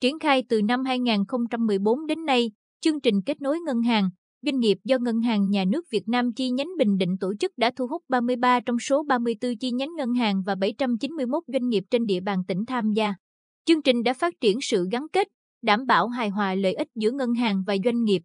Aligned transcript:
Triển 0.00 0.18
khai 0.18 0.42
từ 0.48 0.62
năm 0.62 0.84
2014 0.84 2.06
đến 2.06 2.24
nay, 2.24 2.50
chương 2.80 3.00
trình 3.00 3.22
kết 3.26 3.42
nối 3.42 3.60
ngân 3.60 3.82
hàng, 3.82 4.10
doanh 4.42 4.60
nghiệp 4.60 4.78
do 4.84 4.98
Ngân 4.98 5.20
hàng 5.20 5.50
Nhà 5.50 5.64
nước 5.64 5.86
Việt 5.90 6.08
Nam 6.08 6.32
chi 6.32 6.50
nhánh 6.50 6.68
Bình 6.78 6.96
Định 6.98 7.16
tổ 7.20 7.34
chức 7.40 7.52
đã 7.58 7.70
thu 7.76 7.86
hút 7.86 8.02
33 8.08 8.60
trong 8.60 8.78
số 8.78 9.02
34 9.02 9.56
chi 9.60 9.70
nhánh 9.70 9.94
ngân 9.96 10.14
hàng 10.14 10.42
và 10.46 10.54
791 10.54 11.44
doanh 11.46 11.68
nghiệp 11.68 11.84
trên 11.90 12.06
địa 12.06 12.20
bàn 12.20 12.42
tỉnh 12.48 12.66
tham 12.66 12.92
gia. 12.92 13.14
Chương 13.64 13.82
trình 13.82 14.02
đã 14.02 14.14
phát 14.14 14.34
triển 14.40 14.58
sự 14.60 14.88
gắn 14.92 15.06
kết, 15.12 15.28
đảm 15.62 15.86
bảo 15.86 16.08
hài 16.08 16.28
hòa 16.28 16.54
lợi 16.54 16.74
ích 16.74 16.88
giữa 16.94 17.10
ngân 17.10 17.34
hàng 17.34 17.62
và 17.66 17.76
doanh 17.84 18.04
nghiệp. 18.04 18.22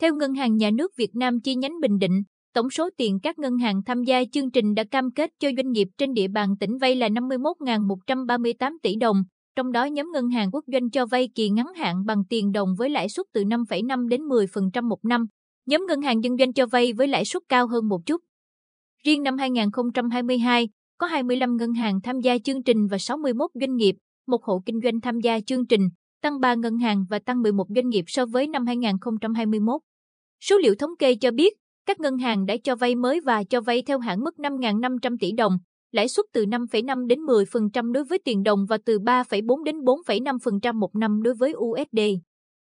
Theo 0.00 0.14
Ngân 0.14 0.34
hàng 0.34 0.56
Nhà 0.56 0.70
nước 0.70 0.96
Việt 0.96 1.16
Nam 1.16 1.40
chi 1.40 1.54
nhánh 1.54 1.80
Bình 1.80 1.98
Định, 1.98 2.22
tổng 2.54 2.70
số 2.70 2.90
tiền 2.96 3.18
các 3.22 3.38
ngân 3.38 3.58
hàng 3.58 3.82
tham 3.86 4.04
gia 4.04 4.24
chương 4.32 4.50
trình 4.50 4.74
đã 4.74 4.84
cam 4.84 5.10
kết 5.10 5.30
cho 5.38 5.50
doanh 5.56 5.72
nghiệp 5.72 5.88
trên 5.98 6.12
địa 6.12 6.28
bàn 6.28 6.56
tỉnh 6.60 6.78
vay 6.78 6.94
là 6.94 7.08
51.138 7.08 8.76
tỷ 8.82 8.96
đồng, 8.96 9.16
trong 9.56 9.72
đó 9.72 9.84
nhóm 9.84 10.10
ngân 10.12 10.28
hàng 10.28 10.50
quốc 10.52 10.64
doanh 10.66 10.90
cho 10.90 11.06
vay 11.06 11.28
kỳ 11.34 11.50
ngắn 11.50 11.66
hạn 11.76 12.04
bằng 12.06 12.22
tiền 12.28 12.52
đồng 12.52 12.74
với 12.78 12.90
lãi 12.90 13.08
suất 13.08 13.26
từ 13.32 13.44
5,5 13.44 14.08
đến 14.08 14.22
10% 14.22 14.88
một 14.88 15.04
năm. 15.04 15.26
Nhóm 15.66 15.86
ngân 15.88 16.02
hàng 16.02 16.24
dân 16.24 16.36
doanh 16.36 16.52
cho 16.52 16.66
vay 16.66 16.92
với 16.92 17.08
lãi 17.08 17.24
suất 17.24 17.42
cao 17.48 17.66
hơn 17.66 17.88
một 17.88 18.00
chút. 18.06 18.20
Riêng 19.04 19.22
năm 19.22 19.38
2022, 19.38 20.68
có 20.98 21.06
25 21.06 21.56
ngân 21.56 21.72
hàng 21.72 22.00
tham 22.00 22.20
gia 22.20 22.38
chương 22.38 22.62
trình 22.62 22.86
và 22.86 22.98
61 22.98 23.50
doanh 23.54 23.76
nghiệp, 23.76 23.94
một 24.26 24.44
hộ 24.44 24.62
kinh 24.66 24.80
doanh 24.84 25.00
tham 25.00 25.20
gia 25.20 25.40
chương 25.40 25.66
trình, 25.66 25.88
tăng 26.22 26.40
3 26.40 26.54
ngân 26.54 26.78
hàng 26.78 27.04
và 27.10 27.18
tăng 27.18 27.42
11 27.42 27.66
doanh 27.76 27.88
nghiệp 27.88 28.04
so 28.06 28.26
với 28.26 28.46
năm 28.46 28.66
2021. 28.66 29.80
Số 30.40 30.58
liệu 30.58 30.74
thống 30.74 30.96
kê 30.98 31.14
cho 31.14 31.30
biết, 31.30 31.56
các 31.86 32.00
ngân 32.00 32.18
hàng 32.18 32.46
đã 32.46 32.56
cho 32.64 32.76
vay 32.76 32.94
mới 32.94 33.20
và 33.20 33.44
cho 33.44 33.60
vay 33.60 33.82
theo 33.82 33.98
hạn 33.98 34.20
mức 34.20 34.34
5.500 34.38 35.16
tỷ 35.20 35.32
đồng, 35.32 35.58
lãi 35.92 36.08
suất 36.08 36.26
từ 36.32 36.44
5,5 36.44 37.06
đến 37.06 37.20
10% 37.20 37.92
đối 37.92 38.04
với 38.04 38.18
tiền 38.24 38.42
đồng 38.42 38.66
và 38.68 38.78
từ 38.84 38.98
3,4 38.98 39.64
đến 39.64 39.76
4,5% 39.76 40.74
một 40.74 40.96
năm 40.96 41.22
đối 41.22 41.34
với 41.34 41.54
USD. 41.56 42.00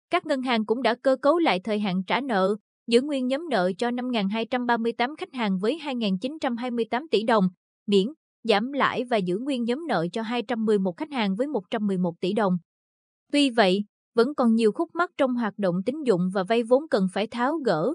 Các 0.10 0.26
ngân 0.26 0.42
hàng 0.42 0.66
cũng 0.66 0.82
đã 0.82 0.96
cơ 0.96 1.16
cấu 1.22 1.38
lại 1.38 1.60
thời 1.64 1.80
hạn 1.80 2.04
trả 2.08 2.22
nợ, 2.22 2.56
giữ 2.88 3.02
nguyên 3.02 3.28
nhóm 3.28 3.50
nợ 3.50 3.72
cho 3.78 3.90
5.238 3.90 5.16
khách 5.18 5.34
hàng 5.34 5.60
với 5.60 5.80
2.928 5.84 7.08
tỷ 7.12 7.24
đồng, 7.24 7.50
miễn, 7.88 8.08
giảm 8.44 8.72
lãi 8.72 9.04
và 9.04 9.18
giữ 9.18 9.38
nguyên 9.38 9.64
nhóm 9.64 9.88
nợ 9.88 10.08
cho 10.14 10.22
211 10.22 10.98
khách 10.98 11.12
hàng 11.12 11.36
với 11.36 11.48
111 11.48 12.14
tỷ 12.22 12.34
đồng. 12.34 12.54
Tuy 13.32 13.50
vậy, 13.50 13.84
vẫn 14.16 14.36
còn 14.36 14.56
nhiều 14.56 14.72
khúc 14.72 14.90
mắc 14.94 15.12
trong 15.18 15.36
hoạt 15.36 15.54
động 15.58 15.76
tín 15.86 16.04
dụng 16.04 16.30
và 16.34 16.44
vay 16.44 16.64
vốn 16.64 16.84
cần 16.90 17.08
phải 17.14 17.28
tháo 17.28 17.58
gỡ. 17.66 17.94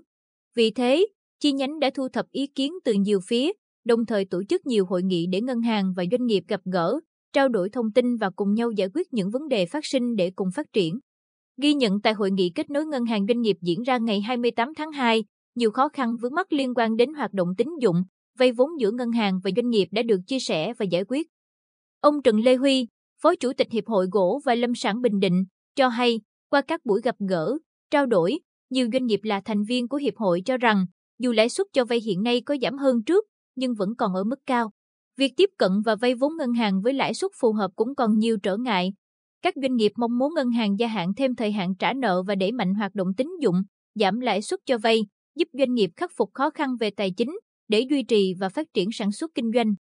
Vì 0.55 0.71
thế, 0.71 1.07
chi 1.41 1.53
nhánh 1.53 1.81
đã 1.81 1.91
thu 1.95 2.09
thập 2.09 2.27
ý 2.31 2.47
kiến 2.47 2.73
từ 2.85 2.93
nhiều 2.93 3.21
phía, 3.27 3.53
đồng 3.85 4.07
thời 4.07 4.25
tổ 4.25 4.43
chức 4.49 4.67
nhiều 4.67 4.87
hội 4.87 5.03
nghị 5.03 5.27
để 5.27 5.41
ngân 5.41 5.61
hàng 5.61 5.93
và 5.97 6.05
doanh 6.11 6.27
nghiệp 6.27 6.45
gặp 6.49 6.61
gỡ, 6.73 7.01
trao 7.33 7.49
đổi 7.49 7.71
thông 7.71 7.93
tin 7.93 8.17
và 8.17 8.31
cùng 8.31 8.55
nhau 8.55 8.71
giải 8.71 8.89
quyết 8.95 9.13
những 9.13 9.31
vấn 9.31 9.49
đề 9.49 9.67
phát 9.67 9.87
sinh 9.87 10.17
để 10.17 10.31
cùng 10.37 10.49
phát 10.55 10.67
triển. 10.73 10.99
Ghi 11.63 11.75
nhận 11.75 12.01
tại 12.01 12.13
hội 12.13 12.31
nghị 12.31 12.51
kết 12.55 12.71
nối 12.71 12.87
ngân 12.87 13.05
hàng 13.05 13.27
doanh 13.27 13.41
nghiệp 13.41 13.57
diễn 13.63 13.83
ra 13.83 13.99
ngày 13.99 14.21
28 14.21 14.75
tháng 14.75 14.93
2, 14.93 15.25
nhiều 15.55 15.71
khó 15.71 15.89
khăn 15.89 16.17
vướng 16.23 16.35
mắc 16.35 16.53
liên 16.53 16.75
quan 16.75 16.97
đến 16.97 17.15
hoạt 17.15 17.33
động 17.33 17.49
tín 17.59 17.69
dụng, 17.81 18.03
vay 18.39 18.53
vốn 18.53 18.81
giữa 18.81 18.91
ngân 18.91 19.13
hàng 19.13 19.41
và 19.45 19.51
doanh 19.57 19.71
nghiệp 19.71 19.89
đã 19.91 20.03
được 20.03 20.21
chia 20.27 20.39
sẻ 20.39 20.73
và 20.79 20.85
giải 20.85 21.05
quyết. 21.09 21.29
Ông 22.01 22.23
Trần 22.23 22.41
Lê 22.41 22.57
Huy, 22.57 22.87
Phó 23.23 23.35
Chủ 23.35 23.53
tịch 23.53 23.69
Hiệp 23.71 23.87
hội 23.87 24.07
Gỗ 24.13 24.41
và 24.45 24.55
Lâm 24.55 24.75
sản 24.75 25.03
Bình 25.03 25.21
Định, 25.21 25.45
cho 25.77 25.89
hay, 25.89 26.21
qua 26.51 26.61
các 26.61 26.81
buổi 26.85 27.01
gặp 27.01 27.17
gỡ, 27.29 27.59
trao 27.91 28.07
đổi, 28.07 28.39
nhiều 28.71 28.89
doanh 28.93 29.07
nghiệp 29.07 29.21
là 29.23 29.41
thành 29.41 29.65
viên 29.65 29.89
của 29.89 29.97
Hiệp 29.97 30.17
hội 30.17 30.43
cho 30.45 30.57
rằng, 30.57 30.87
dù 31.19 31.33
lãi 31.33 31.49
suất 31.49 31.67
cho 31.73 31.85
vay 31.85 32.01
hiện 32.01 32.23
nay 32.23 32.41
có 32.41 32.57
giảm 32.63 32.79
hơn 32.79 33.03
trước, 33.03 33.25
nhưng 33.57 33.75
vẫn 33.75 33.89
còn 33.99 34.15
ở 34.15 34.25
mức 34.25 34.39
cao. 34.47 34.71
Việc 35.17 35.33
tiếp 35.37 35.51
cận 35.59 35.71
và 35.85 35.97
vay 35.97 36.15
vốn 36.15 36.37
ngân 36.37 36.53
hàng 36.53 36.83
với 36.83 36.93
lãi 36.93 37.15
suất 37.15 37.31
phù 37.41 37.53
hợp 37.53 37.71
cũng 37.77 37.95
còn 37.95 38.19
nhiều 38.19 38.37
trở 38.43 38.57
ngại. 38.57 38.93
Các 39.43 39.55
doanh 39.63 39.77
nghiệp 39.77 39.93
mong 39.97 40.19
muốn 40.19 40.35
ngân 40.35 40.51
hàng 40.51 40.79
gia 40.79 40.87
hạn 40.87 41.13
thêm 41.17 41.35
thời 41.35 41.53
hạn 41.53 41.75
trả 41.79 41.93
nợ 41.93 42.23
và 42.23 42.35
đẩy 42.35 42.53
mạnh 42.53 42.75
hoạt 42.75 42.95
động 42.95 43.09
tín 43.17 43.29
dụng, 43.41 43.63
giảm 43.95 44.21
lãi 44.21 44.43
suất 44.43 44.61
cho 44.67 44.79
vay, 44.79 45.07
giúp 45.37 45.49
doanh 45.53 45.75
nghiệp 45.75 45.91
khắc 45.97 46.11
phục 46.17 46.31
khó 46.35 46.51
khăn 46.51 46.77
về 46.81 46.91
tài 46.91 47.11
chính 47.11 47.39
để 47.69 47.87
duy 47.91 48.03
trì 48.03 48.35
và 48.41 48.49
phát 48.49 48.67
triển 48.75 48.89
sản 48.93 49.13
xuất 49.13 49.31
kinh 49.35 49.51
doanh. 49.55 49.75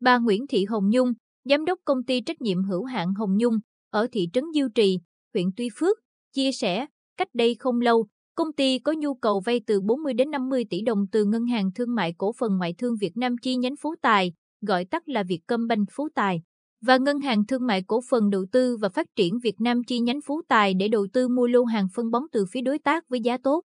Bà 0.00 0.18
Nguyễn 0.18 0.46
Thị 0.46 0.64
Hồng 0.64 0.90
Nhung, 0.90 1.12
giám 1.44 1.64
đốc 1.64 1.78
công 1.84 2.04
ty 2.04 2.20
trách 2.20 2.40
nhiệm 2.40 2.62
hữu 2.62 2.84
hạn 2.84 3.14
Hồng 3.14 3.36
Nhung 3.36 3.58
ở 3.90 4.06
thị 4.12 4.28
trấn 4.32 4.44
Diêu 4.54 4.68
Trì, 4.74 4.98
huyện 5.34 5.46
Tuy 5.56 5.68
Phước, 5.76 5.98
chia 6.32 6.52
sẻ, 6.52 6.86
cách 7.16 7.28
đây 7.34 7.56
không 7.58 7.80
lâu, 7.80 8.06
công 8.34 8.52
ty 8.52 8.78
có 8.78 8.92
nhu 8.92 9.14
cầu 9.14 9.40
vay 9.40 9.60
từ 9.66 9.80
40 9.80 10.14
đến 10.14 10.30
50 10.30 10.64
tỷ 10.70 10.80
đồng 10.82 11.06
từ 11.12 11.24
Ngân 11.24 11.46
hàng 11.46 11.70
Thương 11.74 11.94
mại 11.94 12.14
Cổ 12.18 12.32
phần 12.38 12.58
Ngoại 12.58 12.74
thương 12.78 12.96
Việt 13.00 13.16
Nam 13.16 13.36
chi 13.42 13.56
nhánh 13.56 13.74
Phú 13.80 13.94
Tài, 14.02 14.32
gọi 14.66 14.84
tắt 14.84 15.08
là 15.08 15.22
Vietcombank 15.22 15.88
Phú 15.92 16.08
Tài, 16.14 16.42
và 16.82 16.96
Ngân 16.96 17.20
hàng 17.20 17.46
Thương 17.46 17.66
mại 17.66 17.82
Cổ 17.86 18.00
phần 18.10 18.30
Đầu 18.30 18.44
tư 18.52 18.76
và 18.76 18.88
Phát 18.88 19.06
triển 19.16 19.38
Việt 19.42 19.60
Nam 19.60 19.84
chi 19.86 20.00
nhánh 20.00 20.20
Phú 20.26 20.42
Tài 20.48 20.74
để 20.74 20.88
đầu 20.88 21.06
tư 21.12 21.28
mua 21.28 21.46
lô 21.46 21.64
hàng 21.64 21.86
phân 21.94 22.10
bón 22.10 22.22
từ 22.32 22.44
phía 22.52 22.60
đối 22.60 22.78
tác 22.78 23.08
với 23.08 23.20
giá 23.20 23.38
tốt. 23.42 23.62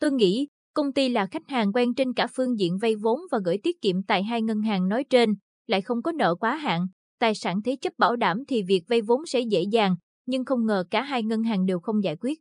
Tôi 0.00 0.12
nghĩ, 0.12 0.48
công 0.74 0.92
ty 0.92 1.08
là 1.08 1.26
khách 1.26 1.48
hàng 1.48 1.72
quen 1.72 1.94
trên 1.94 2.12
cả 2.12 2.26
phương 2.36 2.58
diện 2.58 2.78
vay 2.78 2.96
vốn 2.96 3.20
và 3.30 3.38
gửi 3.44 3.58
tiết 3.62 3.80
kiệm 3.82 4.02
tại 4.02 4.24
hai 4.24 4.42
ngân 4.42 4.60
hàng 4.60 4.88
nói 4.88 5.04
trên, 5.04 5.34
lại 5.66 5.82
không 5.82 6.02
có 6.02 6.12
nợ 6.12 6.34
quá 6.34 6.56
hạn, 6.56 6.86
tài 7.20 7.34
sản 7.34 7.62
thế 7.64 7.76
chấp 7.80 7.92
bảo 7.98 8.16
đảm 8.16 8.38
thì 8.48 8.62
việc 8.62 8.82
vay 8.88 9.02
vốn 9.02 9.26
sẽ 9.26 9.40
dễ 9.40 9.62
dàng, 9.72 9.96
nhưng 10.26 10.44
không 10.44 10.66
ngờ 10.66 10.84
cả 10.90 11.02
hai 11.02 11.22
ngân 11.22 11.42
hàng 11.42 11.66
đều 11.66 11.80
không 11.80 12.04
giải 12.04 12.16
quyết. 12.20 12.38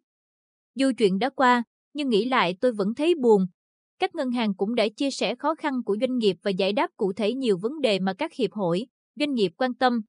Dù 0.78 0.92
chuyện 0.98 1.20
đã 1.20 1.30
qua, 1.30 1.64
nhưng 1.94 2.10
nghĩ 2.10 2.26
lại 2.26 2.56
tôi 2.62 2.72
vẫn 2.72 2.96
thấy 2.96 3.16
buồn. 3.16 3.46
Các 4.00 4.16
ngân 4.16 4.32
hàng 4.32 4.54
cũng 4.54 4.76
đã 4.76 4.88
chia 4.98 5.12
sẻ 5.12 5.36
khó 5.36 5.56
khăn 5.56 5.84
của 5.84 5.98
doanh 6.02 6.18
nghiệp 6.18 6.38
và 6.44 6.52
giải 6.52 6.74
đáp 6.74 6.90
cụ 6.98 7.14
thể 7.14 7.34
nhiều 7.34 7.58
vấn 7.58 7.82
đề 7.82 8.00
mà 8.00 8.14
các 8.14 8.34
hiệp 8.34 8.52
hội, 8.54 8.88
doanh 9.16 9.34
nghiệp 9.34 9.52
quan 9.58 9.74
tâm. 9.74 10.02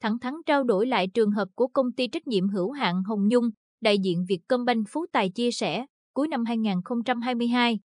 Thẳng 0.00 0.18
thắn 0.18 0.34
trao 0.46 0.64
đổi 0.64 0.86
lại 0.86 1.08
trường 1.14 1.30
hợp 1.30 1.48
của 1.54 1.66
công 1.66 1.92
ty 1.92 2.08
trách 2.08 2.26
nhiệm 2.26 2.48
hữu 2.48 2.70
hạn 2.70 3.02
Hồng 3.02 3.28
Nhung, 3.28 3.50
đại 3.80 3.98
diện 3.98 4.24
Vietcombank 4.28 4.86
Phú 4.88 5.06
Tài 5.12 5.30
chia 5.30 5.50
sẻ, 5.50 5.86
cuối 6.14 6.28
năm 6.28 6.44
2022. 6.44 7.78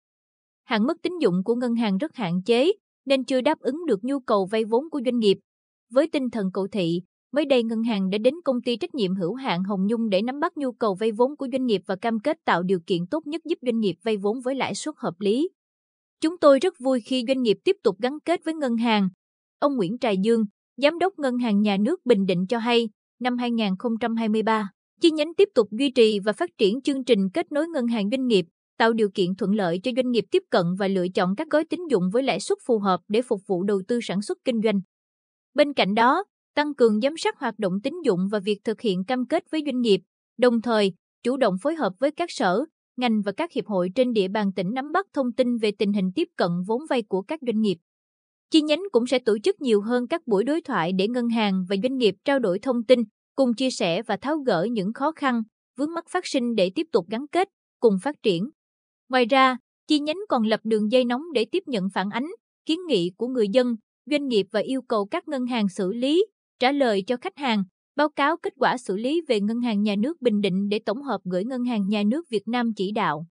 Hạn 0.64 0.86
mức 0.86 1.02
tín 1.02 1.12
dụng 1.20 1.44
của 1.44 1.54
ngân 1.54 1.74
hàng 1.74 1.98
rất 1.98 2.16
hạn 2.16 2.42
chế, 2.42 2.72
nên 3.06 3.24
chưa 3.24 3.40
đáp 3.40 3.60
ứng 3.60 3.86
được 3.86 4.04
nhu 4.04 4.20
cầu 4.20 4.46
vay 4.46 4.64
vốn 4.64 4.90
của 4.90 5.00
doanh 5.04 5.18
nghiệp. 5.18 5.38
Với 5.90 6.08
tinh 6.08 6.30
thần 6.30 6.50
cầu 6.52 6.66
thị, 6.72 7.02
mới 7.32 7.44
đây 7.44 7.62
ngân 7.62 7.82
hàng 7.82 8.10
đã 8.10 8.18
đến 8.18 8.34
công 8.44 8.62
ty 8.62 8.76
trách 8.76 8.94
nhiệm 8.94 9.14
hữu 9.14 9.34
hạn 9.34 9.64
Hồng 9.64 9.86
Nhung 9.86 10.08
để 10.08 10.22
nắm 10.22 10.40
bắt 10.40 10.56
nhu 10.56 10.72
cầu 10.72 10.94
vay 10.94 11.12
vốn 11.12 11.36
của 11.36 11.48
doanh 11.52 11.66
nghiệp 11.66 11.82
và 11.86 11.96
cam 11.96 12.20
kết 12.20 12.36
tạo 12.44 12.62
điều 12.62 12.78
kiện 12.86 13.06
tốt 13.10 13.26
nhất 13.26 13.40
giúp 13.44 13.58
doanh 13.62 13.80
nghiệp 13.80 13.96
vay 14.02 14.16
vốn 14.16 14.40
với 14.40 14.54
lãi 14.54 14.74
suất 14.74 14.94
hợp 14.98 15.14
lý. 15.18 15.48
Chúng 16.20 16.38
tôi 16.38 16.58
rất 16.58 16.74
vui 16.78 17.00
khi 17.00 17.24
doanh 17.28 17.42
nghiệp 17.42 17.56
tiếp 17.64 17.76
tục 17.82 17.96
gắn 17.98 18.20
kết 18.24 18.40
với 18.44 18.54
ngân 18.54 18.76
hàng. 18.76 19.08
Ông 19.58 19.76
Nguyễn 19.76 19.98
Trài 19.98 20.16
Dương, 20.18 20.44
Giám 20.76 20.98
đốc 20.98 21.18
Ngân 21.18 21.38
hàng 21.38 21.62
Nhà 21.62 21.76
nước 21.76 22.06
Bình 22.06 22.26
Định 22.26 22.46
cho 22.46 22.58
hay, 22.58 22.88
năm 23.20 23.38
2023, 23.38 24.70
chi 25.00 25.10
nhánh 25.10 25.34
tiếp 25.34 25.48
tục 25.54 25.68
duy 25.70 25.90
trì 25.90 26.20
và 26.20 26.32
phát 26.32 26.50
triển 26.58 26.80
chương 26.82 27.04
trình 27.04 27.30
kết 27.34 27.52
nối 27.52 27.68
ngân 27.68 27.86
hàng 27.86 28.10
doanh 28.10 28.26
nghiệp, 28.26 28.46
tạo 28.78 28.92
điều 28.92 29.08
kiện 29.14 29.34
thuận 29.34 29.54
lợi 29.54 29.80
cho 29.82 29.90
doanh 29.96 30.10
nghiệp 30.10 30.24
tiếp 30.30 30.42
cận 30.50 30.64
và 30.78 30.88
lựa 30.88 31.08
chọn 31.08 31.36
các 31.36 31.48
gói 31.50 31.64
tín 31.64 31.80
dụng 31.90 32.10
với 32.12 32.22
lãi 32.22 32.40
suất 32.40 32.58
phù 32.66 32.78
hợp 32.78 33.00
để 33.08 33.22
phục 33.22 33.40
vụ 33.46 33.62
đầu 33.62 33.82
tư 33.88 33.98
sản 34.02 34.22
xuất 34.22 34.38
kinh 34.44 34.60
doanh. 34.64 34.80
Bên 35.54 35.72
cạnh 35.72 35.94
đó, 35.94 36.24
tăng 36.56 36.74
cường 36.74 37.00
giám 37.00 37.16
sát 37.16 37.38
hoạt 37.38 37.58
động 37.58 37.80
tín 37.82 37.94
dụng 38.04 38.28
và 38.30 38.38
việc 38.38 38.58
thực 38.64 38.80
hiện 38.80 39.04
cam 39.04 39.26
kết 39.26 39.44
với 39.50 39.62
doanh 39.66 39.80
nghiệp, 39.80 40.00
đồng 40.38 40.62
thời 40.62 40.92
chủ 41.22 41.36
động 41.36 41.54
phối 41.62 41.74
hợp 41.74 41.92
với 41.98 42.10
các 42.10 42.30
sở, 42.30 42.64
ngành 42.96 43.22
và 43.22 43.32
các 43.32 43.52
hiệp 43.52 43.66
hội 43.66 43.90
trên 43.94 44.12
địa 44.12 44.28
bàn 44.28 44.52
tỉnh 44.52 44.74
nắm 44.74 44.92
bắt 44.92 45.06
thông 45.12 45.32
tin 45.32 45.56
về 45.56 45.72
tình 45.78 45.92
hình 45.92 46.10
tiếp 46.14 46.28
cận 46.36 46.50
vốn 46.66 46.82
vay 46.90 47.02
của 47.02 47.22
các 47.22 47.40
doanh 47.46 47.60
nghiệp. 47.60 47.76
Chi 48.50 48.60
nhánh 48.60 48.82
cũng 48.92 49.06
sẽ 49.06 49.18
tổ 49.18 49.38
chức 49.38 49.60
nhiều 49.60 49.80
hơn 49.80 50.06
các 50.06 50.26
buổi 50.26 50.44
đối 50.44 50.60
thoại 50.60 50.92
để 50.92 51.08
ngân 51.08 51.28
hàng 51.28 51.64
và 51.68 51.76
doanh 51.82 51.96
nghiệp 51.96 52.14
trao 52.24 52.38
đổi 52.38 52.58
thông 52.58 52.84
tin, 52.84 53.00
cùng 53.34 53.54
chia 53.54 53.70
sẻ 53.70 54.02
và 54.02 54.16
tháo 54.16 54.38
gỡ 54.38 54.66
những 54.70 54.92
khó 54.92 55.12
khăn, 55.12 55.42
vướng 55.76 55.94
mắc 55.94 56.04
phát 56.08 56.26
sinh 56.26 56.54
để 56.54 56.70
tiếp 56.74 56.86
tục 56.92 57.06
gắn 57.10 57.26
kết, 57.32 57.48
cùng 57.80 57.94
phát 58.02 58.14
triển. 58.22 58.50
Ngoài 59.08 59.24
ra, 59.24 59.56
chi 59.88 59.98
nhánh 59.98 60.18
còn 60.28 60.42
lập 60.42 60.60
đường 60.64 60.92
dây 60.92 61.04
nóng 61.04 61.22
để 61.34 61.44
tiếp 61.44 61.62
nhận 61.66 61.88
phản 61.94 62.10
ánh, 62.10 62.26
kiến 62.66 62.78
nghị 62.88 63.10
của 63.16 63.28
người 63.28 63.48
dân, 63.48 63.76
doanh 64.10 64.28
nghiệp 64.28 64.46
và 64.50 64.60
yêu 64.60 64.82
cầu 64.82 65.06
các 65.06 65.28
ngân 65.28 65.46
hàng 65.46 65.68
xử 65.68 65.92
lý, 65.92 66.26
trả 66.60 66.72
lời 66.72 67.02
cho 67.02 67.16
khách 67.16 67.36
hàng, 67.36 67.64
báo 67.96 68.08
cáo 68.08 68.36
kết 68.36 68.52
quả 68.56 68.78
xử 68.78 68.96
lý 68.96 69.22
về 69.28 69.40
Ngân 69.40 69.60
hàng 69.60 69.82
Nhà 69.82 69.94
nước 69.98 70.22
Bình 70.22 70.40
Định 70.40 70.68
để 70.68 70.78
tổng 70.78 71.02
hợp 71.02 71.20
gửi 71.24 71.44
Ngân 71.44 71.64
hàng 71.64 71.88
Nhà 71.88 72.02
nước 72.06 72.28
Việt 72.30 72.48
Nam 72.48 72.72
chỉ 72.76 72.92
đạo. 72.92 73.26